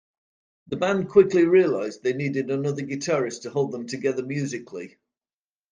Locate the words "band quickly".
0.77-1.45